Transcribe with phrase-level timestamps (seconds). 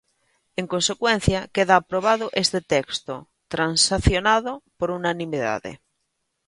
[0.59, 3.13] En consecuencia, queda aprobado este texto
[3.53, 5.71] transacionado por unanimidade.